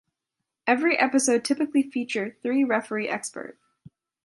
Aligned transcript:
Every 0.65 0.97
episode 0.97 1.45
typically 1.45 1.83
feature 1.83 2.35
three 2.41 2.63
Referee 2.63 3.07
Expert. 3.07 3.59